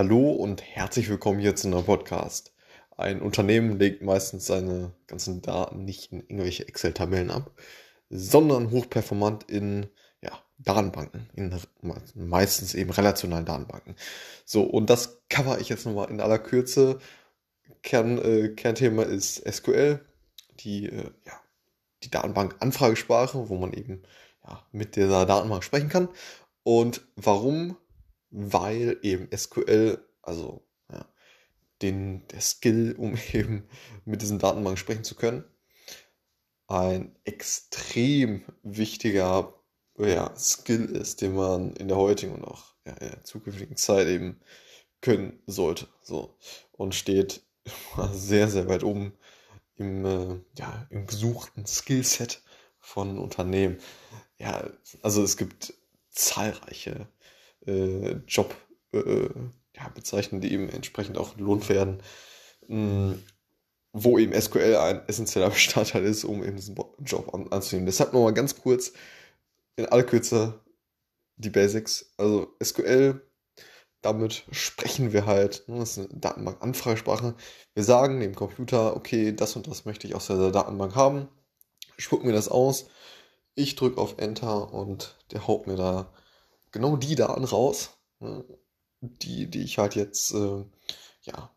[0.00, 2.54] Hallo und herzlich willkommen hier zu einem Podcast.
[2.96, 7.50] Ein Unternehmen legt meistens seine ganzen Daten nicht in irgendwelche Excel-Tabellen ab,
[8.08, 9.90] sondern hochperformant in
[10.22, 11.54] ja, Datenbanken, in
[12.14, 13.94] meistens eben relationalen Datenbanken.
[14.46, 16.98] So, und das cover ich jetzt nochmal in aller Kürze.
[17.82, 20.00] Kern, äh, Kernthema ist SQL,
[20.60, 21.38] die, äh, ja,
[22.04, 24.02] die Datenbank-Anfragesprache, wo man eben
[24.48, 26.08] ja, mit dieser Datenbank sprechen kann.
[26.62, 27.76] Und warum
[28.30, 31.06] weil eben SQL, also ja,
[31.82, 33.68] den, der Skill, um eben
[34.04, 35.44] mit diesen Datenbanken sprechen zu können,
[36.66, 39.54] ein extrem wichtiger
[39.98, 44.06] ja, Skill ist, den man in der heutigen und auch ja, in der zukünftigen Zeit
[44.06, 44.40] eben
[45.00, 45.88] können sollte.
[46.02, 46.36] So.
[46.72, 47.42] Und steht
[48.12, 49.12] sehr, sehr weit oben
[49.76, 52.42] im, äh, ja, im gesuchten Skillset
[52.78, 53.78] von Unternehmen.
[54.38, 54.70] Ja,
[55.02, 55.74] also es gibt
[56.10, 57.08] zahlreiche
[57.66, 58.54] äh, Job
[58.92, 59.28] äh,
[59.76, 62.02] ja, bezeichnen, die eben entsprechend auch entlohnt werden,
[62.68, 63.16] mh,
[63.92, 67.86] wo eben SQL ein essentieller Bestandteil ist, um eben diesen Job an, anzunehmen.
[67.86, 68.92] Deshalb nochmal ganz kurz
[69.76, 70.60] in aller Kürze
[71.36, 72.12] die Basics.
[72.16, 73.20] Also SQL,
[74.02, 77.34] damit sprechen wir halt, ne, das ist eine Datenbank-Anfragesprache.
[77.74, 81.28] Wir sagen dem Computer, okay, das und das möchte ich aus der Datenbank haben.
[81.98, 82.86] Spucken mir das aus.
[83.54, 86.12] Ich drücke auf Enter und der haut mir da
[86.72, 87.90] genau die Daten raus,
[88.20, 88.44] ne,
[89.00, 90.64] die, die ich halt jetzt äh,
[91.22, 91.50] ja,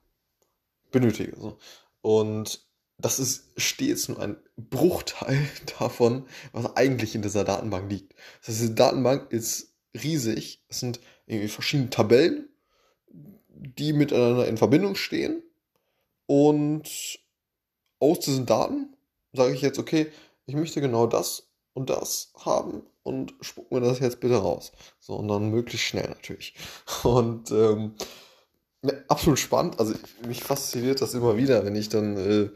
[0.92, 1.36] benötige.
[1.40, 1.58] So.
[2.02, 2.66] Und
[2.98, 5.48] das ist stets nur ein Bruchteil
[5.80, 8.14] davon, was eigentlich in dieser Datenbank liegt.
[8.40, 10.64] Das heißt, diese Datenbank ist riesig.
[10.70, 12.50] Es sind irgendwie verschiedene Tabellen,
[13.50, 15.44] die miteinander in Verbindung stehen.
[16.26, 17.20] Und
[18.00, 18.96] aus diesen Daten
[19.34, 20.12] sage ich jetzt, okay,
[20.46, 24.72] ich möchte genau das und das haben und spuck mir das jetzt bitte raus.
[25.00, 26.56] So, und dann möglichst schnell natürlich.
[27.04, 27.96] Und ähm,
[28.82, 29.80] ne, absolut spannend.
[29.80, 29.94] Also
[30.26, 32.50] mich fasziniert das immer wieder, wenn ich dann äh,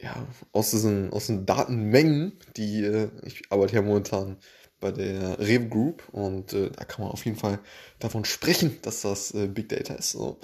[0.00, 4.38] ja, aus diesen, aus den Datenmengen, die äh, ich arbeite ja momentan
[4.80, 7.58] bei der Rev Group und äh, da kann man auf jeden Fall
[8.00, 10.10] davon sprechen, dass das äh, Big Data ist.
[10.10, 10.40] So.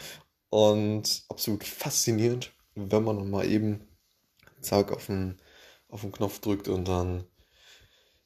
[0.49, 3.87] Und absolut faszinierend, wenn man dann mal eben
[4.63, 5.39] zack auf den,
[5.89, 7.25] auf den Knopf drückt und dann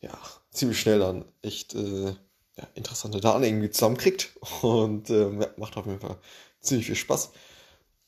[0.01, 0.17] ja,
[0.55, 2.15] ziemlich schnell dann echt äh,
[2.57, 4.31] ja, interessante Daten irgendwie zusammenkriegt.
[4.63, 6.19] Und äh, macht auf jeden Fall
[6.61, 7.33] ziemlich viel Spaß.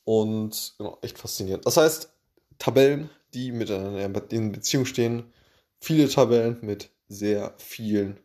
[0.03, 1.65] Und genau, echt faszinierend.
[1.65, 2.09] Das heißt,
[2.57, 5.31] Tabellen, die miteinander in Beziehung stehen,
[5.79, 8.19] viele Tabellen mit sehr vielen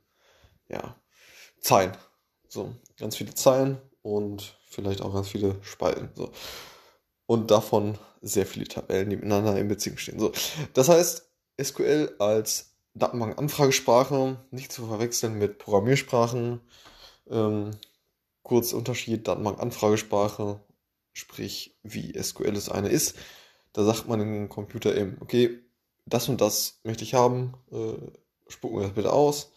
[0.68, 0.96] ja,
[1.60, 1.96] Zeilen.
[2.48, 6.10] So, ganz viele Zeilen und vielleicht auch ganz viele Spalten.
[6.14, 6.30] So.
[7.26, 10.18] Und davon sehr viele Tabellen, die miteinander in Beziehung stehen.
[10.18, 10.32] So.
[10.74, 11.28] Das heißt,
[11.60, 16.60] SQL als Datenbank-Anfragesprache, nicht zu verwechseln mit Programmiersprachen.
[17.30, 17.70] Ähm,
[18.42, 20.60] kurz Unterschied, Datenbank-Anfragesprache,
[21.12, 23.16] sprich wie SQL es eine ist.
[23.72, 25.60] Da sagt man dem Computer eben, okay,
[26.06, 27.94] das und das möchte ich haben, äh,
[28.48, 29.52] spucken wir das bitte aus.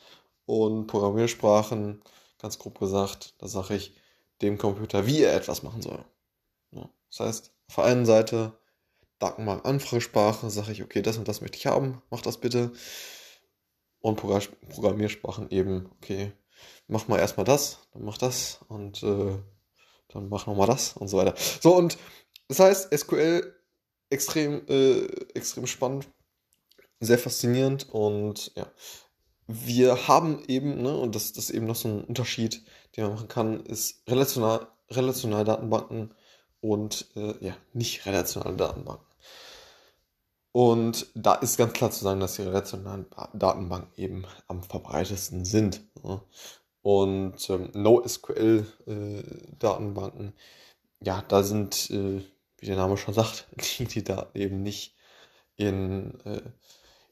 [0.46, 2.02] Und Programmiersprachen,
[2.40, 3.96] ganz grob gesagt, da sage ich
[4.42, 6.06] dem Computer, wie er etwas machen soll.
[6.72, 8.54] Ja, das heißt, auf der einen Seite
[9.20, 12.72] Datenbank-Anfragesprache, sage ich, okay, das und das möchte ich haben, mach das bitte
[14.06, 16.32] und Programmiersprachen eben, okay,
[16.88, 19.36] mach mal erstmal das, dann mach das und äh,
[20.10, 21.34] dann mach nochmal das und so weiter.
[21.60, 21.98] So, und
[22.48, 23.56] das heißt, SQL
[24.12, 26.08] extrem, äh, extrem spannend,
[27.00, 28.72] sehr faszinierend und ja,
[29.48, 32.64] wir haben eben, ne, und das, das ist eben noch so ein Unterschied,
[32.96, 36.14] den man machen kann, ist relational, relationale Datenbanken
[36.62, 39.08] und äh, ja, nicht relationale Datenbanken.
[40.56, 45.82] Und da ist ganz klar zu sagen, dass die relationalen Datenbanken eben am verbreitesten sind.
[46.82, 52.22] Und ähm, NoSQL-Datenbanken, äh, ja, da sind, äh,
[52.58, 54.96] wie der Name schon sagt, liegen die Daten eben nicht
[55.58, 56.42] in, äh,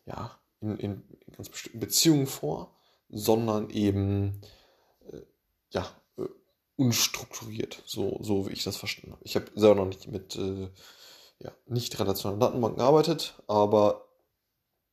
[0.06, 1.04] ja, in, in,
[1.36, 2.74] ganz bestimmten Beziehungen vor,
[3.10, 4.40] sondern eben,
[5.12, 5.20] äh,
[5.72, 5.86] ja,
[6.18, 6.30] äh,
[6.78, 9.26] unstrukturiert, so, so wie ich das verstanden habe.
[9.26, 10.70] Ich habe selber noch nicht mit äh,
[11.44, 14.08] ja, nicht relationalen Datenbanken arbeitet, aber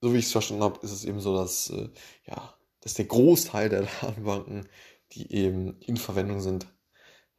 [0.01, 1.89] so wie ich es verstanden habe, ist es eben so, dass, äh,
[2.27, 4.69] ja, dass der Großteil der Datenbanken,
[5.13, 6.67] die eben in Verwendung sind,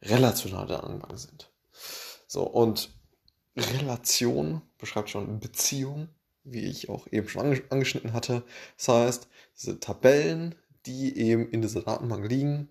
[0.00, 1.52] relationale Datenbanken sind.
[2.26, 2.90] So, und
[3.56, 6.08] Relation beschreibt schon Beziehung,
[6.44, 8.42] wie ich auch eben schon angeschnitten hatte.
[8.78, 10.54] Das heißt, diese Tabellen,
[10.86, 12.70] die eben in dieser Datenbank liegen,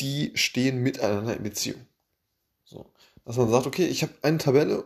[0.00, 1.86] die stehen miteinander in Beziehung.
[2.64, 2.92] So
[3.24, 4.84] dass man sagt, okay, ich habe eine Tabelle,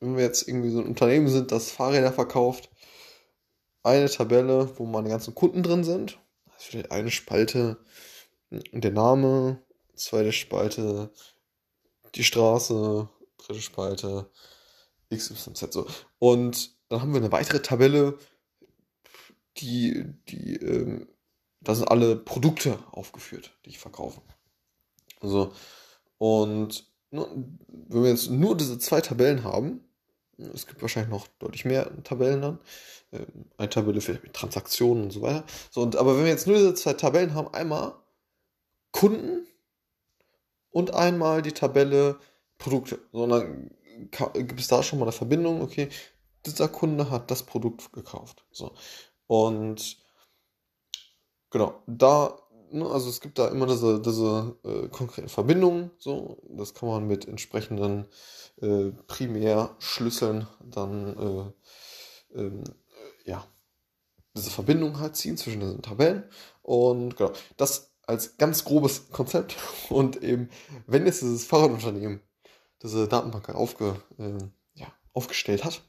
[0.00, 2.70] wenn wir jetzt irgendwie so ein Unternehmen sind, das Fahrräder verkauft,
[3.82, 6.18] eine Tabelle, wo meine ganzen Kunden drin sind,
[6.58, 7.78] vielleicht eine Spalte,
[8.50, 9.62] der Name,
[9.94, 11.12] zweite Spalte
[12.14, 13.08] die Straße,
[13.38, 14.30] dritte Spalte
[15.14, 15.86] XYZ so.
[16.18, 18.18] Und dann haben wir eine weitere Tabelle,
[19.58, 21.08] die, die, ähm,
[21.60, 24.20] da sind alle Produkte aufgeführt, die ich verkaufe.
[25.20, 25.52] Also,
[26.18, 27.26] und ne,
[27.68, 29.80] wenn wir jetzt nur diese zwei Tabellen haben,
[30.38, 32.58] es gibt wahrscheinlich noch deutlich mehr Tabellen dann,
[33.12, 33.26] ähm,
[33.56, 35.44] eine Tabelle für Transaktionen und so weiter.
[35.70, 37.94] So, und, aber wenn wir jetzt nur diese zwei Tabellen haben, einmal
[38.92, 39.46] Kunden
[40.70, 42.18] und einmal die Tabelle
[42.58, 42.98] Produkte.
[43.12, 43.70] So, dann
[44.34, 45.88] gibt es da schon mal eine Verbindung, okay,
[46.44, 48.44] dieser Kunde hat das Produkt gekauft.
[48.50, 48.74] So.
[49.26, 49.98] Und
[51.50, 52.38] genau, da,
[52.70, 57.06] ne, also es gibt da immer diese, diese äh, konkreten Verbindungen, so, das kann man
[57.06, 58.06] mit entsprechenden
[58.60, 61.54] äh, Primärschlüsseln dann
[62.34, 62.64] äh, ähm,
[63.24, 63.44] ja,
[64.36, 66.24] diese Verbindung halt ziehen zwischen diesen Tabellen.
[66.62, 69.56] Und genau, das als ganz grobes Konzept.
[69.90, 70.48] Und eben,
[70.86, 72.20] wenn jetzt dieses Fahrradunternehmen
[72.82, 74.38] diese Datenbank aufge, äh,
[74.74, 75.82] ja, aufgestellt hat,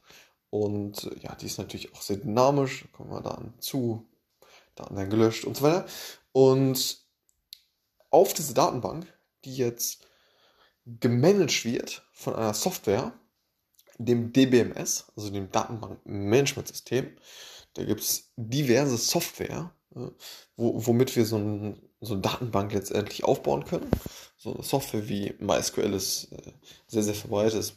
[0.50, 4.06] und äh, ja, die ist natürlich auch sehr dynamisch, da kommen wir da zu,
[4.74, 5.86] Daten werden gelöscht und so weiter.
[6.32, 6.98] Und
[8.10, 9.06] auf diese Datenbank,
[9.44, 10.06] die jetzt
[10.86, 13.12] gemanagt wird von einer Software,
[13.98, 17.16] dem DBMS, also dem Datenbankmanagementsystem,
[17.74, 19.72] da gibt es diverse Software,
[20.56, 23.90] wo, womit wir so, ein, so eine Datenbank letztendlich aufbauen können.
[24.40, 26.52] So Software wie MySQL ist äh,
[26.86, 27.74] sehr, sehr verbreitet, ist,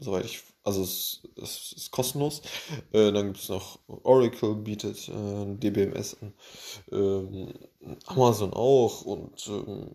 [0.00, 2.42] soweit ich, also es, es ist kostenlos.
[2.92, 6.34] Äh, dann gibt es noch Oracle bietet äh, DBMS an,
[6.90, 7.54] ähm,
[8.06, 9.94] Amazon auch und ähm,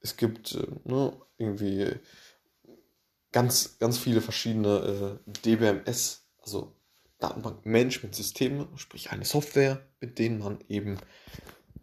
[0.00, 1.94] es gibt ne, irgendwie
[3.30, 6.74] ganz, ganz viele verschiedene DBMS, also
[7.18, 10.98] Datenbankmanagementsysteme, sprich eine Software, mit denen man eben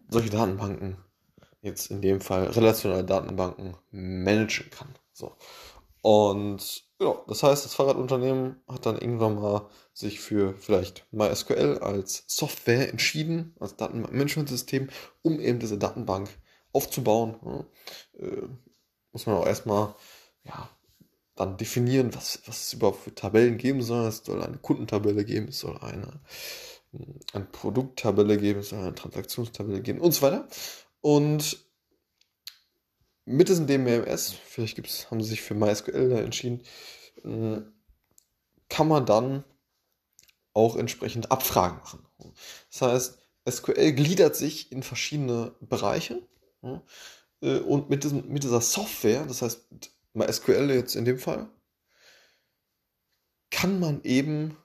[0.09, 0.97] solche Datenbanken,
[1.61, 4.95] jetzt in dem Fall relationale Datenbanken, managen kann.
[5.13, 5.35] So.
[6.01, 12.23] Und ja, das heißt, das Fahrradunternehmen hat dann irgendwann mal sich für vielleicht MySQL als
[12.27, 14.89] Software entschieden, als Datenbankmanagementsystem,
[15.21, 16.29] um eben diese Datenbank
[16.71, 17.65] aufzubauen.
[18.17, 18.47] Äh,
[19.11, 19.95] muss man auch erstmal
[20.43, 20.69] ja,
[21.35, 24.07] dann definieren, was, was es überhaupt für Tabellen geben soll.
[24.07, 26.21] Es soll eine Kundentabelle geben, es soll eine,
[27.33, 30.47] eine Produkttabelle geben, es soll eine Transaktionstabelle geben und so weiter.
[31.01, 31.57] Und
[33.25, 36.63] mit diesem DMS, vielleicht gibt's, haben sie sich für MySQL entschieden,
[37.21, 37.71] hm,
[38.69, 39.43] kann man dann
[40.53, 42.07] auch entsprechend Abfragen machen.
[42.71, 43.19] Das heißt,
[43.49, 46.27] SQL gliedert sich in verschiedene Bereiche
[47.41, 49.67] äh, und mit, diesem, mit dieser Software, das heißt
[50.13, 51.49] MySQL jetzt in dem Fall,
[53.51, 54.57] kann man eben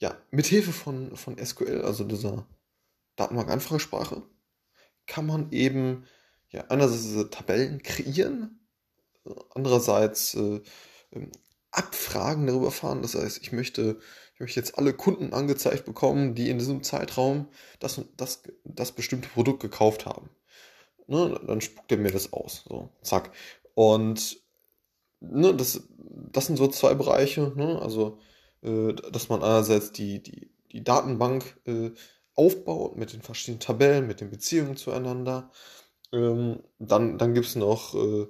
[0.00, 2.46] ja, mit Hilfe von, von SQL, also dieser
[3.16, 4.22] Datenbank-Anfragesprache,
[5.06, 6.04] kann man eben
[6.50, 8.60] ja, einerseits diese Tabellen kreieren,
[9.54, 10.60] andererseits äh,
[11.12, 11.30] ähm,
[11.70, 13.02] Abfragen darüber fahren.
[13.02, 13.98] Das heißt, ich möchte,
[14.34, 17.48] ich möchte jetzt alle Kunden angezeigt bekommen, die in diesem Zeitraum
[17.80, 20.28] das, das, das bestimmte Produkt gekauft haben.
[21.06, 22.64] Ne, dann spuckt er mir das aus.
[22.68, 23.32] So, zack.
[23.74, 24.40] Und
[25.20, 27.52] ne, das, das sind so zwei Bereiche.
[27.56, 27.80] Ne?
[27.80, 28.18] Also,
[28.62, 31.90] äh, dass man einerseits die, die, die Datenbank äh,
[32.34, 35.50] aufbaut mit den verschiedenen Tabellen, mit den Beziehungen zueinander.
[36.12, 38.26] Ähm, dann dann gibt es noch, äh,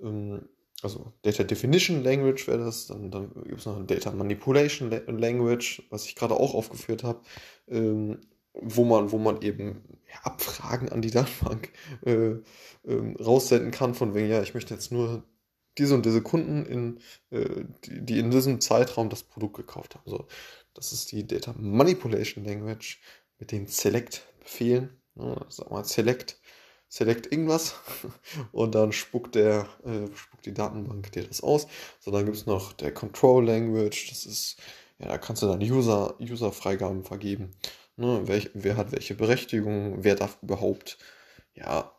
[0.00, 0.48] ähm,
[0.82, 6.06] also Data Definition Language wäre das, dann, dann gibt es noch Data Manipulation Language, was
[6.06, 7.20] ich gerade auch aufgeführt habe.
[7.68, 8.20] Ähm,
[8.54, 9.82] wo man, wo man eben
[10.22, 11.72] Abfragen an die Datenbank
[12.04, 12.36] äh,
[12.84, 15.24] ähm, raussenden kann, von wegen, ja, ich möchte jetzt nur
[15.76, 20.08] diese und diese Kunden, in, äh, die, die, in diesem Zeitraum das Produkt gekauft haben.
[20.08, 20.26] So,
[20.72, 23.00] das ist die Data Manipulation Language
[23.38, 25.00] mit den Select-Befehlen.
[25.14, 26.40] Ne, sag mal, Select,
[26.88, 27.74] Select irgendwas
[28.52, 31.66] und dann spuckt der, äh, spuckt die Datenbank dir das aus.
[32.00, 34.58] So, dann gibt es noch der Control Language, das ist,
[34.98, 37.52] ja, da kannst du dann User, User-Freigaben vergeben.
[37.96, 40.98] Ne, wer, wer hat welche Berechtigung, wer darf überhaupt,
[41.54, 41.93] ja,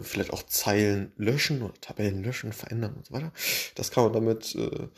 [0.00, 3.32] vielleicht auch Zeilen löschen oder Tabellen löschen, verändern und so weiter.
[3.74, 4.88] Das kann man damit äh,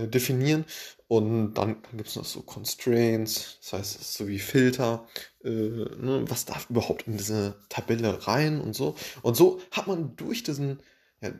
[0.00, 0.64] äh definieren.
[1.08, 5.06] Und dann, dann gibt es noch so Constraints, das heißt, so wie Filter,
[5.42, 8.96] äh, ne, was darf überhaupt in diese Tabelle rein und so.
[9.22, 10.80] Und so hat man durch diesen,
[11.20, 11.32] ja,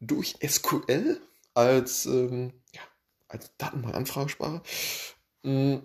[0.00, 1.20] durch SQL
[1.54, 2.82] als, ähm, ja,
[3.28, 4.62] als Datenbank-Anfragesprache,
[5.42, 5.82] hm,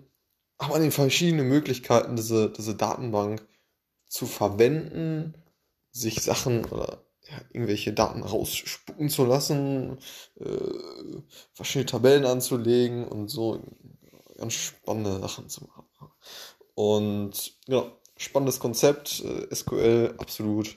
[0.58, 3.44] hat man verschiedene Möglichkeiten, diese, diese Datenbank
[4.06, 5.34] zu verwenden,
[5.94, 9.98] sich Sachen oder ja, irgendwelche Daten rausspucken zu lassen,
[10.38, 11.20] äh,
[11.54, 13.62] verschiedene Tabellen anzulegen und so
[14.36, 15.86] ganz spannende Sachen zu machen.
[16.74, 20.76] Und ja, spannendes Konzept, äh, SQL absolut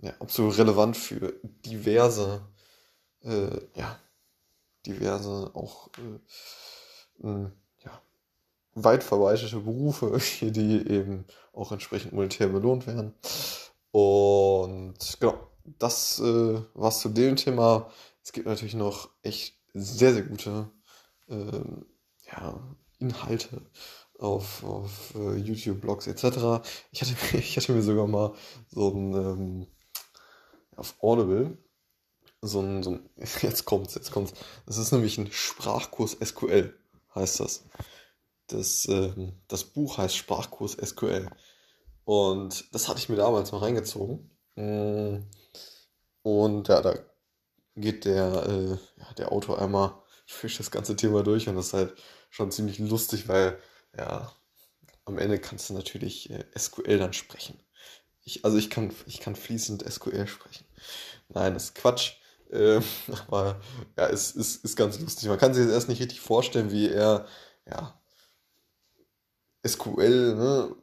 [0.00, 2.40] ja, absolut relevant für diverse,
[3.22, 3.98] äh, ja,
[4.86, 5.90] diverse auch
[7.22, 7.48] äh,
[7.84, 8.02] ja,
[8.74, 13.14] weit verbreitete Berufe, die eben auch entsprechend monetär belohnt werden.
[13.98, 17.90] Und genau, das äh, was zu dem Thema.
[18.22, 20.70] Es gibt natürlich noch echt sehr, sehr gute
[21.28, 21.62] äh,
[22.30, 22.60] ja,
[23.00, 23.62] Inhalte
[24.20, 26.64] auf, auf uh, YouTube, Blogs etc.
[26.92, 28.34] Ich hatte, ich hatte mir sogar mal
[28.70, 29.66] so ein ähm,
[30.76, 31.58] auf Audible
[32.40, 33.10] so ein, so ein
[33.42, 34.32] jetzt kommt's, jetzt kommt's.
[34.66, 36.72] Das ist nämlich ein Sprachkurs SQL,
[37.16, 37.64] heißt das.
[38.46, 41.28] Das, ähm, das Buch heißt Sprachkurs SQL.
[42.08, 44.30] Und das hatte ich mir damals mal reingezogen.
[44.56, 45.26] Mm.
[46.22, 46.94] Und ja, da
[47.76, 49.92] geht der, äh, ja, der Autor einmal
[50.40, 53.58] durch das ganze Thema durch und das ist halt schon ziemlich lustig, weil
[53.94, 54.32] ja,
[55.04, 57.60] am Ende kannst du natürlich äh, SQL dann sprechen.
[58.24, 60.64] Ich, also ich kann, ich kann fließend SQL sprechen.
[61.28, 62.14] Nein, das ist Quatsch.
[62.50, 62.82] Ähm,
[63.26, 63.60] aber
[63.98, 65.28] ja, es ist, ist ganz lustig.
[65.28, 67.26] Man kann sich jetzt erst nicht richtig vorstellen, wie er,
[67.66, 68.00] ja,
[69.66, 70.74] SQL, ne,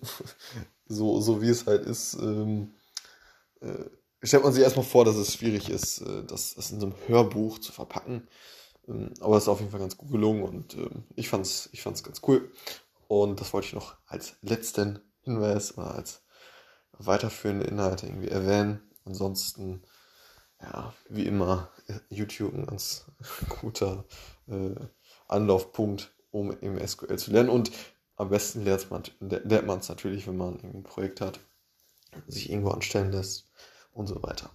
[0.86, 2.74] so, so wie es halt ist, ähm,
[3.60, 3.84] äh,
[4.22, 6.96] stellt man sich erstmal vor, dass es schwierig ist, äh, das, das in so einem
[7.06, 8.28] Hörbuch zu verpacken.
[8.88, 11.68] Ähm, aber es ist auf jeden Fall ganz gut gelungen und ähm, ich fand es
[11.72, 12.50] ich fand's ganz cool.
[13.08, 16.22] Und das wollte ich noch als letzten Hinweis oder als
[16.92, 18.80] weiterführende Inhalte irgendwie erwähnen.
[19.04, 19.82] Ansonsten,
[20.60, 21.70] ja, wie immer,
[22.08, 23.06] YouTube ein ganz
[23.60, 24.04] guter
[24.48, 24.74] äh,
[25.28, 27.50] Anlaufpunkt, um im SQL zu lernen.
[27.50, 27.70] Und
[28.16, 31.40] am besten lernt man es natürlich, wenn man ein Projekt hat,
[32.26, 33.50] sich irgendwo anstellen lässt
[33.92, 34.50] und so weiter.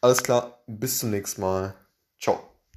[0.00, 1.74] Alles klar, bis zum nächsten Mal.
[2.20, 2.57] Ciao.